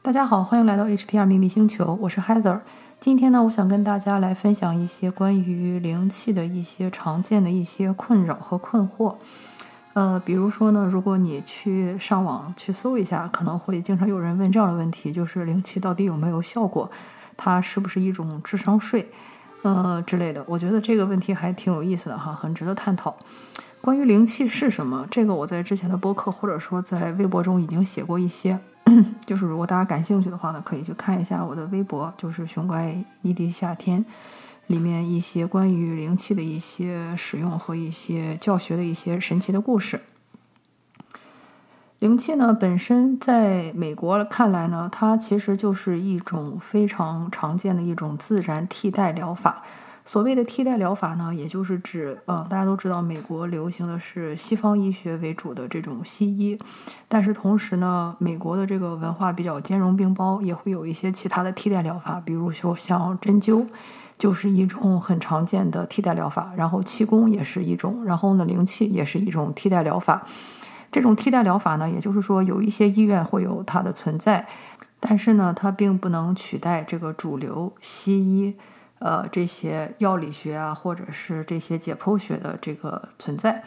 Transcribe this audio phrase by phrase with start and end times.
[0.00, 2.60] 大家好，欢迎来到 HPR 秘密星球，我是 Heather。
[3.00, 9.16] 今天呢，我想跟大家来分享一些关于灵气的一些常见的一些困扰和困惑。
[9.94, 16.88] 呃，比如说呢，如果你去上网去搜一下，可能会经常有人问这样的问题，就是灵气到底有没有效果？
[17.36, 19.10] 它是不是一种智商税？
[19.62, 20.42] 呃之类的。
[20.46, 23.14] 我觉得这个问题还挺有意思的哈，很值得探讨。
[23.80, 28.58] 关于灵气是什么，这个我在之前的播客或者说在微博中已经写过一些。
[29.26, 34.04] 就是如果大家感兴趣的话呢，可以去看一下我的微博，就是“熊怪一地夏天”
[34.68, 40.00] 里面一些关于灵气的一些使用和一些教学的一些神奇的故事。
[41.98, 49.62] 灵气呢，本身在美国看来呢，它其实就是一种非常常见的一种自然替代疗法。
[50.08, 56.58] 所谓的替代疗法呢，也就是指，呃，大家都知道，美国流行的是西方医学为主的这种西医，
[57.06, 63.66] 但是同时呢，美国的这个文化比较兼容并包，也会有一些其他的替代疗法，比如说像针灸，
[64.16, 70.26] 就是一种很常见的替代疗法，然后气功也是一种，然后呢，灵气也是一种替代疗法。
[70.90, 74.46] 这种替代疗法呢，也就是说，有一些医院会有它的存在，
[75.00, 78.54] 但是呢，它并不能取代这个主流西医。
[78.98, 83.62] 呃，这些药理学啊，或者是这些解剖学的这个存在，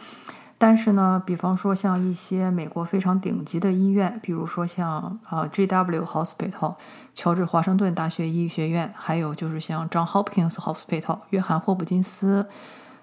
[0.58, 6.04] 但是呢，比方说像一些美国非常顶级的医院，比如说像啊 J.W.
[6.04, 6.76] Hospital
[7.14, 12.46] 乔治华盛顿大学医学院，还有就是像 John Hopkins Hospital 约翰霍普金斯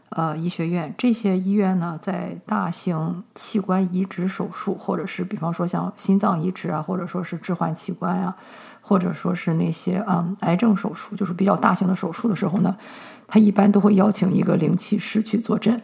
[0.09, 8.35] 呃医学院，这些医院呢，在大型器官移植手术，或者是比方说像心脏移植啊，或者说是置换器官啊。
[8.81, 12.75] 或者说是那些嗯癌症手术，就是比较大型的手术的时候呢，
[13.27, 15.79] 他一般都会邀请一个灵气师去坐镇。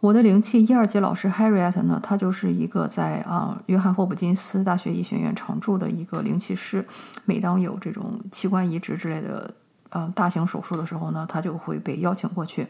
[0.00, 6.84] 我的灵气一二级老师 Harriet 呢，他就是一个在啊约翰霍普金斯大学医学院常驻的一个灵气师。
[7.24, 9.54] 每当有这种器官移植之类的
[9.90, 12.66] 嗯大型手术的时候呢，他就会被邀请过去，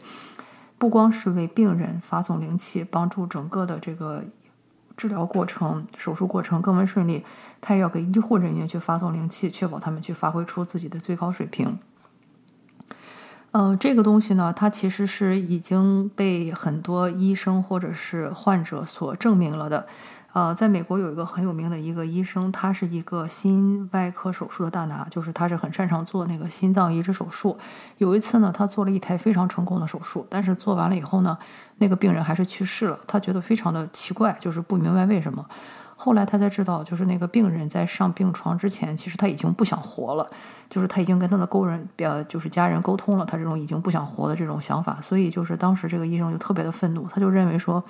[0.81, 4.23] 不光是为病人发送灵气，帮助整个的这个。
[4.97, 7.25] 治疗过程、手术过程更为顺利，
[7.59, 11.79] 他也要给医护人员去发送灵气，确保他们去发挥出自己的最高水平。
[13.51, 19.87] 嗯，这个东西呢，它其实是已经被很多医生或者是患者所证明了的。
[20.33, 27.57] 呃，在美国有一个很有名的一个医生，他是一个心外科手术的大拿，就是他是很擅长做那个心脏移植手术。
[27.97, 31.37] 有一次呢，他做了一台非常成功的手术，但是做完了以后呢，
[31.79, 32.97] 那个病人还是去世了。
[33.05, 35.45] 他觉得非常的奇怪，就是不明白为什么。
[35.97, 40.25] 后来他才知道，就是那个病人在上病床之前，其实他已经不想活了，
[40.69, 44.97] 就是他已经跟他的沟人，呃，就是家人沟通了他这种已经不想活的这种想法。
[45.01, 47.83] 所以就是当时这个医生就特别的愤怒，他就认为说。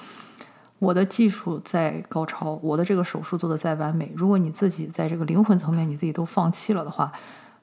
[0.81, 7.11] 我的技术在高超，我的这个手术做的再完美，如果你自己在这个灵魂层面你自己都放弃了的话，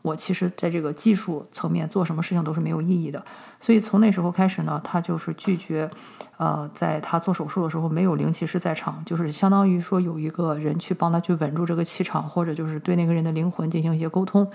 [0.03, 3.21] 我其实在这个技术层面做什么事情都是没有意义的。
[3.59, 5.91] 所以从那时候开始呢，他就是拒绝，
[6.37, 14.49] 呃，在他做手术的时候没有灵气师在场，就是相当于说有一个人去帮他去稳住这个气场，或者就是对那个人的灵魂进行一些沟通，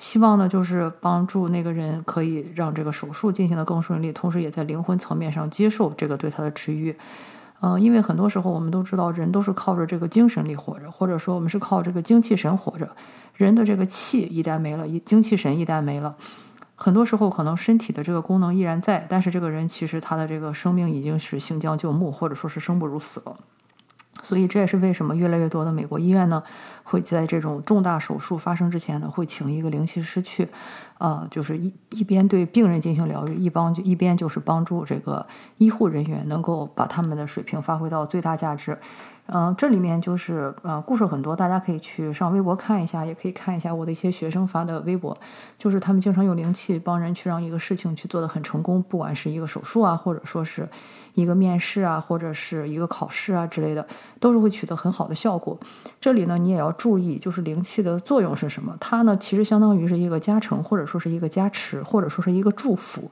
[0.00, 6.96] 希望呢就是帮助那个人可以让这个手术进行的更顺利，同时也在灵魂层面上接受这个对他的治愈。
[7.60, 12.88] 嗯，因为很多时候我们都知道，人都是靠着这个精神力活着，或者说我们是靠这个精气神活着。
[13.34, 16.16] 人的这个气一旦没了，一精气神一旦没了，
[16.74, 23.36] 很多时候可能身体的这个功能依然在，但是这个人其实他的这个生命已经是行将就木，或者说是生不如死了。
[24.20, 26.42] 所以这也是为什么越来越多的美国医院呢，
[26.82, 30.48] 会在这种重大手术发生之前呢，会请一个灵气师去，
[30.98, 35.24] 呃，就是一一边对病人进行疗愈，一帮就一边就是帮助这个
[35.56, 38.76] 医护人员能够把他们的水平发挥到最大价值。
[39.30, 45.14] 嗯，这里面就是呃，故事很多，大家可以去上微博看一下，也可以看一下我的一些学生发的微博，
[45.58, 50.66] 就是他们经常用灵气帮人去让一个事情去做得很成功，不管是一个手术啊，或者说是
[51.12, 53.86] 一个面试啊，或者是一个考试啊之类的，
[54.18, 55.58] 都是会取得很好的效果。
[56.00, 58.74] 这里呢，你也要注意，就是灵气的作用是什么？
[58.80, 63.10] 它呢，其实相当于是一个加成，或者说是一个加持，或者说是一个祝福，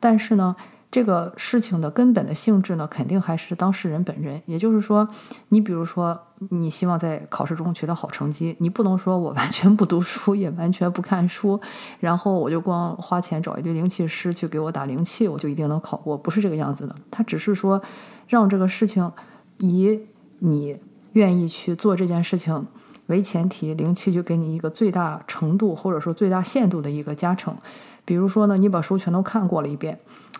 [0.00, 0.56] 但是呢。
[0.88, 4.40] 这个事情的根本的性质呢，肯定还是当事人本人。
[4.46, 5.06] 也就是说，
[5.48, 6.18] 你比如说，
[6.50, 11.60] 你希望在考试中取得好成绩，你不能说我完全不读书，也完全不看书，
[11.98, 16.94] 然后我就光花钱找一堆灵气师去给我打灵气，我就一定能考过，不是这个样子的。
[17.10, 17.82] 他只是说，
[18.28, 19.12] 让这个事情
[19.58, 20.00] 以
[20.38, 20.78] 你
[21.12, 22.64] 愿意去做这件事情
[23.06, 27.56] 为前提，灵气就给你一个最大程度或者说最大限度的一个加成。
[28.04, 29.98] 比如说呢，你把书全都看过了一遍。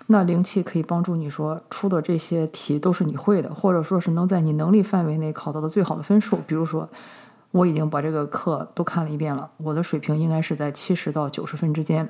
[0.09, 6.39] 那灵气可以帮助你说出的这些题都是你会的，或者说是能在你能力范围内考到的最好的分数。
[6.47, 6.89] 比如说，
[7.51, 12.09] 我已经把这个课都看了一遍了，我的水平应该是在七十到九十分之间。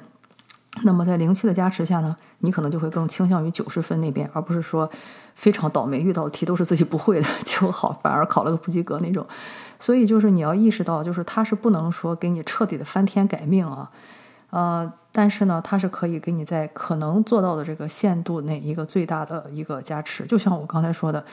[0.82, 4.88] 那么在灵气的加持下呢，你可能就会更倾向于九十分那边，而不是说
[5.34, 9.26] 非常倒霉遇到的题都是自己不会的， 结果好反而考了个不及格那种。
[9.80, 13.90] 所以就是你要意识到，就是它是不能说给你彻底的翻天改命啊，
[14.50, 20.24] 呃，但是呢，它是可以给你在可能做到的这个限度内一个最大的一个加持。
[20.24, 21.24] 就像我刚才说的，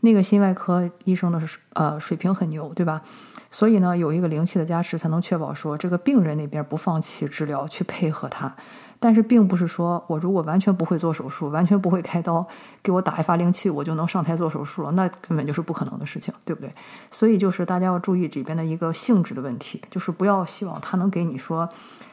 [0.00, 1.40] 那个心外科医生的
[1.74, 3.02] 呃水平很牛，对吧？
[3.50, 8.54] 所以呢，有一个灵气的加持，才能确保说这个病人那边不放弃治疗，去配合他。
[9.02, 12.46] 但是并不是说我如果完全不会做手术，完全不会开刀，
[12.84, 16.72] 给我打一发灵气，我就能上台做手术了，那根本就是不可能的事情，对不对？
[17.10, 21.68] 所以就是大家要注意里边的一个性质的问题，就是不要希望他能给你说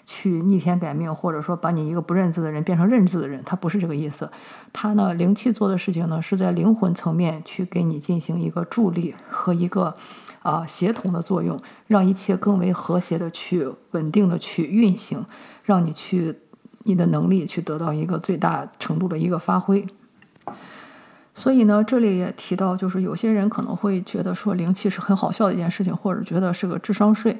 [0.07, 4.27] 去逆天改命，或者说把你一个不认字的人变成认字的人，他不是这个意思。
[4.73, 9.95] 他呢，灵气做的事情呢，是在灵魂层面去给你进行一个助力和一个
[10.41, 15.23] 啊协同的作用，让一切更为和谐的去稳定的去运行，
[15.63, 16.39] 让你去。
[16.89, 19.85] 你的能力去得到一个最大程度的一个发挥，
[21.35, 27.37] 所以呢，这里也提到，就是有些人可能会觉得说灵气是很好笑的一件事情，或者觉得是个智商税。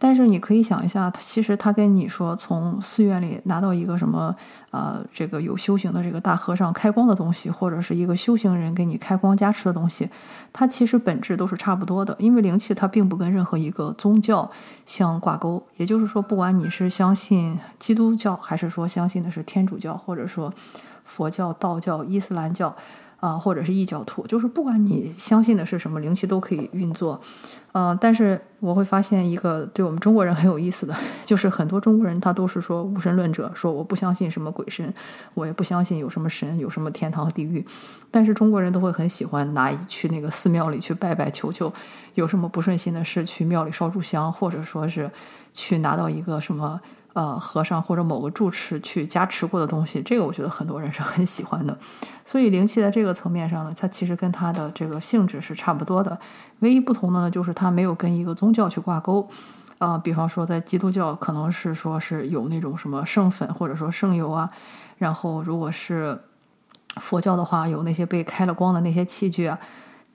[0.00, 4.34] 但是你可以想一下，其实他跟你说从寺院里拿到一个什么，
[4.70, 10.08] 呃，这个有修行的这个大和尚开光的东西，或者是一个修行人给你开光加持的东西，
[10.52, 12.14] 它其实本质都是差不多的。
[12.20, 14.48] 因为灵气它并不跟任何一个宗教
[14.86, 20.52] 相挂钩，也就是说，不管你是相信基督教，还是说相信的是天主教，或者说
[21.04, 22.74] 佛教、道教、伊斯兰教。
[23.20, 27.20] 啊，或者是异教徒，就是不管你相信的是什么灵气都可以运作，
[27.72, 30.94] 呃，但是我会发现一个对我们中国人很有意思的，
[31.26, 34.94] 就是很多中国人他都是说无神论者，说我不相信什么鬼神，
[35.34, 37.66] 我也不相信有什么神，有什么天堂和地狱，
[38.10, 41.72] 但是中国人都会很喜欢拿去那个寺庙里去拜拜求求，
[42.14, 45.10] 有什么不顺心的事去庙里烧炷香，或者说是
[45.52, 46.80] 去拿到一个什么。
[47.18, 51.76] 呃，和尚或者某个住持去加持过的东西，这个我觉得很多人是很喜欢的。
[52.24, 56.16] 所以灵气在这个层面上呢，它其实跟它的这个性质是差不多的，
[56.60, 59.28] 唯一不同的呢，就是它没有跟一个宗教去挂钩。
[59.78, 64.48] 啊，比方说在基督教，可能是说是有那种什么圣粉或者说圣油啊，
[64.98, 66.16] 然后如果是
[67.00, 69.58] 佛教的话，有那些被开了光的那些器具啊。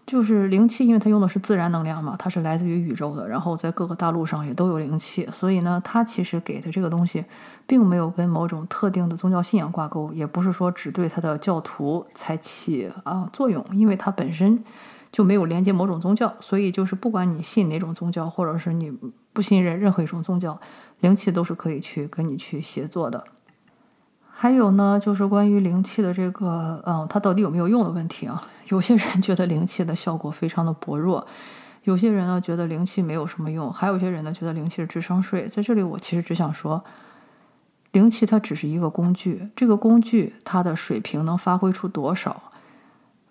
[0.06, 7.24] 就是灵气，因为它用的是自然能量嘛，它是来自于宇宙的，然后在各个大陆上也都有灵气，所以呢，它其实给的这个东西，
[7.66, 14.62] 并没有跟某种特定的宗教信仰挂钩，也不是说只对它的教徒才起啊作用，因为它本身
[15.12, 18.92] 就没有连接某种宗教，所以就是不管你信哪种宗教，或者是你
[19.32, 20.60] 不信任任何一种宗教，
[21.00, 23.24] 灵气都是可以去跟你去协作的。
[24.44, 28.44] 还有呢，就是关于灵气的这个，嗯，它到底有没有用的问题啊？
[28.68, 31.26] 有些人觉得灵气的效果非常的薄弱，
[31.84, 35.48] 有些人呢觉得灵气没有什么用，还有些人呢觉得灵气是智商税。
[35.48, 36.84] 在这里，我其实只想说，
[37.94, 42.52] 灵气它只是一个工具，这个工具它的水平能发挥出多少，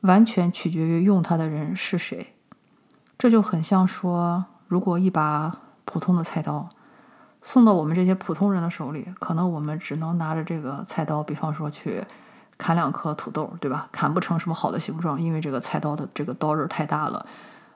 [0.00, 2.28] 完全取决于用它的人是谁。
[3.18, 6.70] 这就很像说，如果一把普通的菜刀。
[7.42, 12.02] 送到我们这些普通人的手里，可能我们只能拿着这个菜刀，比方说去
[12.56, 13.88] 砍两颗土豆，对吧？
[13.90, 17.26] 砍不成什么好的形状，因为这个菜刀的这个刀刃太大了。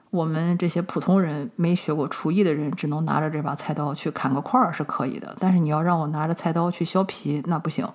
[0.09, 5.35] 我们这些普通人没学过厨艺的人，只能拿着这把菜刀去砍个块儿是可以的。
[5.37, 7.85] 但是你要让我拿着菜刀去削皮，那不行，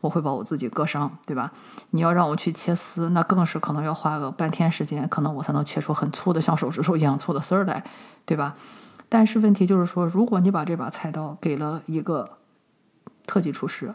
[0.00, 1.52] 我会把我自己割伤，对吧？
[1.90, 7.84] 你要让我去切丝，那更是可能要花个半天时间，可能我才能切出很粗的像手指头一样粗的丝儿来，
[8.26, 8.56] 对吧？
[9.12, 12.38] 但是问题就是说，如果你把这把菜刀给了一个
[13.26, 13.92] 特级厨师，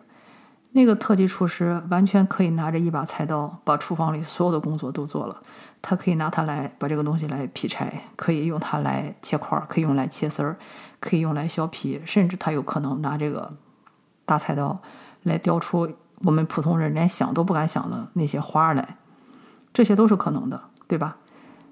[0.74, 5.42] 那个特级厨师完全可以拿着一把菜刀，把厨房里所有的工作都做了。
[5.82, 10.58] 他可以拿它来把这个东西来劈柴，可以用它来切块，可以用来切丝儿，
[11.00, 13.54] 可以用来削皮，甚至他有可能拿这个
[14.26, 14.82] 大菜刀
[15.24, 15.90] 来雕出
[16.24, 18.98] 我们普通人连想都不敢想的那些花来。
[19.74, 21.16] 这些都是可能的，对吧？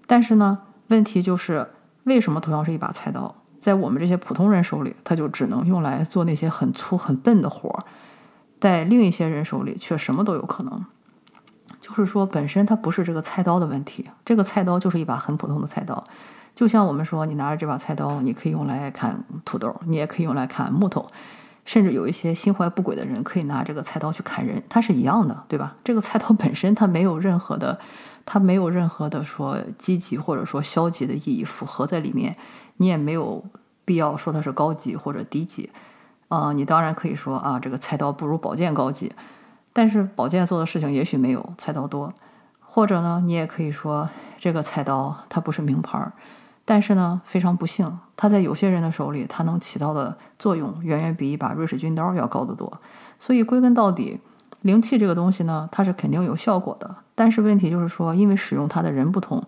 [0.07, 1.71] 但是呢，问题就是。
[2.03, 7.83] 为什么同样是一把菜刀，在我们这些普通人手里，它就只能用来做那些很粗很笨的活儿，
[8.59, 10.85] 在另一些人手里却什么都有可能。
[11.79, 16.03] 就是说，本身它不是这个菜刀的问题，这个菜刀就是一把很普通的菜刀。
[16.55, 21.09] 就像我们说，你拿着这把菜刀，你可以用来砍土豆，你也可以用来砍木头，
[21.65, 25.75] 甚至有一些心怀不轨的人可以拿这个菜刀去砍人，它是一样的，对吧？
[25.83, 27.79] 这个菜刀本身它没有任何的。
[28.25, 32.35] 它没有任何的说积极或者说消极的意义符合在里面，
[32.77, 33.43] 你也没有
[33.85, 35.69] 必要说它是高级或者低级，
[36.29, 39.11] 啊，你当然可以说啊，这个菜刀不如宝剑高级，
[39.73, 42.13] 但是宝剑做的事情也许没有菜刀多，
[42.59, 46.13] 或者呢，你也可以说这个菜刀它不是名牌儿，
[46.63, 52.79] 但是呢，非常不幸，它在有些人的手里，它能起到的作用远远比一把瑞士军刀要高得多。
[53.19, 54.19] 所以归根到底，
[54.61, 56.95] 灵气这个东西呢，它是肯定有效果的。
[57.15, 59.43] 但是问题就是说，因为使用它的人不同，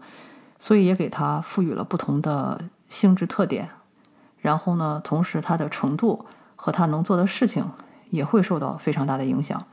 [0.60, 3.70] 所以也给它赋予了不同的性质特点。
[4.40, 7.72] 然后呢，同时它的程度和它能做的事情
[8.12, 9.66] 也会受到非常大的影响。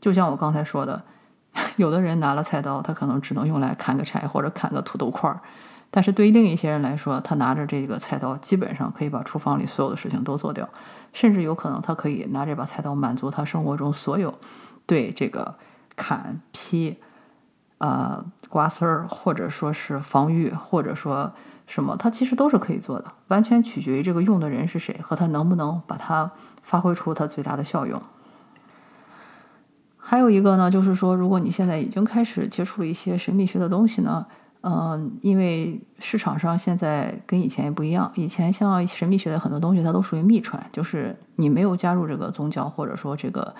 [0.00, 1.02] 就像我刚才说的，
[1.76, 5.40] 有的人拿了菜刀，他可能只能用来砍个柴或者砍个土豆块儿。
[5.90, 10.68] 但是对于另一些人来说，他拿着这个菜刀，基本上可以把厨房里所有的事情都做掉，
[11.12, 14.34] 甚至有可能他可以拿这把菜刀满足他生活中所有
[14.84, 15.54] 对这个
[15.96, 16.98] 砍劈、
[17.78, 21.32] 呃刮丝儿，或者说是防御，或者说
[21.66, 26.30] 什么，它其实都是可以做的，完全取决于这个用的人是谁和他能不能把它
[26.62, 28.00] 发挥出它最大的效用。
[29.96, 34.26] 还有一个呢，就是说，如果你现在已经开始接触了一些神秘学的东西呢。
[34.62, 38.10] 嗯，因为市场上现在跟以前也不一样。
[38.16, 43.54] 以前像神秘学的很多东西，它都属于秘传，就是你没有加入这个宗教或者说这个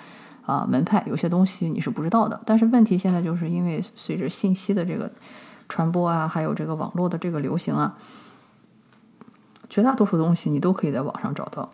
[0.49, 2.39] 啊门派，有些东西你是不知道的。
[2.45, 5.11] 但是问题现在就是因为随着信息的这个
[5.67, 7.97] 传播啊，还有这个网络的这个流行啊，
[9.69, 11.69] 绝大多数东西你都可以在网上找到。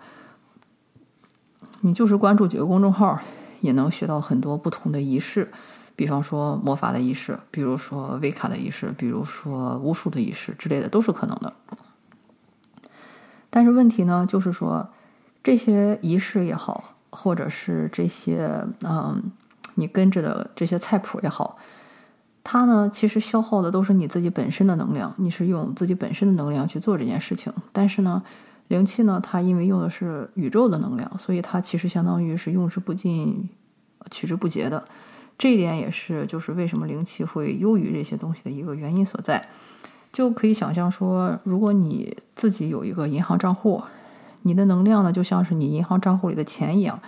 [1.82, 3.20] 你就是关注几个公众号，
[3.62, 5.52] 也能学到很多不同的仪式。
[5.96, 11.54] 比方说魔法的仪式，比如说维卡的仪式，比如说巫术的仪式之类的，都是可能的。
[13.50, 14.90] 但是问题呢，就是说
[15.42, 19.32] 这些仪式也好，或者是这些嗯，
[19.76, 21.58] 你跟着的这些菜谱也好，
[22.44, 27.52] 它呢其实消耗的都是你自己本身的能量，你是用自己本身的能量去做这件事情。
[27.72, 28.22] 但是呢，
[28.68, 33.50] 灵气呢，它因为用的是宇宙的能量，所以它其实相当于是用之不尽、
[34.12, 34.84] 取之不竭的。
[35.38, 39.48] 这一点也是，就是为什么灵气会优于这些东西的一个原因所在。
[40.14, 43.84] 就可以想象说，如果你自己有一个银行账户，
[44.46, 47.00] 你的能量呢，就像是你银行账户里的钱一样，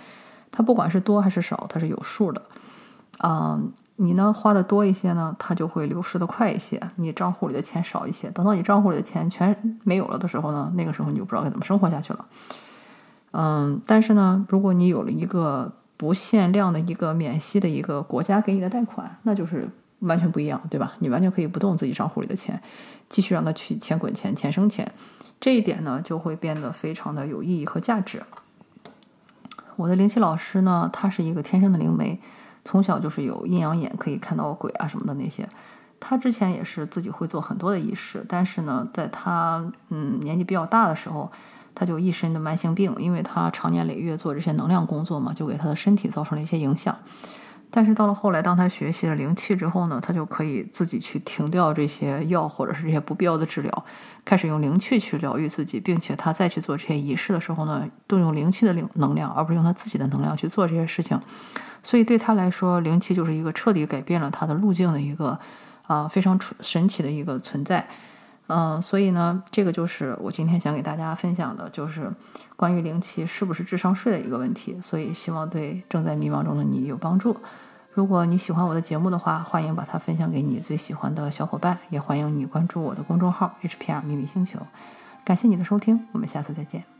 [0.50, 2.42] 它不管是多还是少，它是有数的。
[3.18, 3.60] 啊，
[3.96, 8.28] 你呢花的多一些呢，它就会流失的快一些，你账户里的钱少一些。
[8.30, 12.26] 等到你账户里的钱全没有了的时候呢，那个时候你就不知道该怎么生活下去了。
[13.30, 19.68] 嗯，但是呢，如果你有了一个不限量的一个免息的一个国家给你的贷款，那就是
[20.00, 20.92] 完全不一样，对吧？
[20.98, 22.60] 你完全可以不动自己账户里的钱，
[23.08, 24.90] 继续让它去钱滚钱，钱生钱。
[25.40, 28.22] 这一点呢，就会变得非常的有意义和价值。
[29.76, 32.20] 我的灵气老师呢，他是一个天生的灵媒，
[32.64, 35.48] 从小就是有阴阳眼，可以看到鬼啊什么的那些。
[36.00, 41.30] 他之前也是自己会做很多的仪式，但是呢，在他嗯年纪比较大的时候。
[41.74, 46.98] 他就一身的慢性病，因为他长年累月做这些能量工作嘛，就给他的身体造成了一些影响。
[47.70, 53.84] 但是到了后来，当他学习了灵气之后呢，他就可以自己去停掉这些药或者是这些不必要的治疗，
[54.24, 61.20] 开始用灵气去疗愈自己，并且他再去做这些仪式的时候呢，都用灵气的灵能量，而不是用他自己的能量去做这些事情。
[61.82, 65.38] 所以对他来说，灵气就是一个彻底改变了他的路径的一个
[65.86, 67.86] 啊非常神奇的一个存在。
[68.48, 72.10] 嗯，所以呢，这个就是我今天想给大家分享的，就是
[72.56, 74.78] 关于零七是不是智商税的一个问题。
[74.82, 77.36] 所以希望对正在迷茫中的你有帮助。
[77.92, 84.58] 如果你喜欢我的节目的话，欢迎把它分享给你最喜欢的小伙伴，也欢迎你关注我的公众号 HPR 秘密星球。
[85.24, 86.97] 感谢你的收听，我们下次再见。